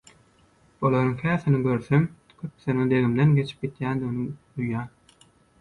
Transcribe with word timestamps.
Olaryň 0.87 1.11
käsini 1.19 1.59
görsem, 1.67 2.07
köpüsiniň 2.39 2.89
deňimden 2.95 3.37
geçip 3.41 3.63
gidýändigimi 3.69 4.27
duýýan. 4.33 4.91